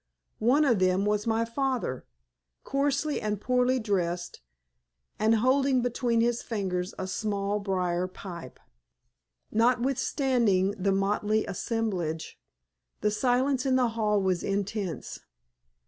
One 0.39 0.65
of 0.65 0.79
them 0.79 1.05
was 1.05 1.27
my 1.27 1.45
father, 1.45 2.07
coarsely 2.63 3.21
and 3.21 3.39
poorly 3.39 3.79
dressed, 3.79 4.41
and 5.19 5.35
holding 5.35 5.83
between 5.83 6.21
his 6.21 6.41
fingers 6.41 6.95
a 6.97 7.05
small 7.05 7.59
briar 7.59 8.07
pipe. 8.07 8.59
Notwithstanding 9.51 10.71
the 10.71 10.91
motley 10.91 11.45
assemblage, 11.45 12.39
the 13.01 13.11
silence 13.11 13.63
in 13.63 13.75
the 13.75 13.89
hall 13.89 14.19
was 14.19 14.41
intense. 14.43 15.19